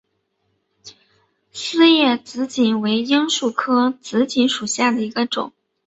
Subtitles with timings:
[1.53, 5.53] 丝叶紫堇为罂粟科紫堇属下的一个种。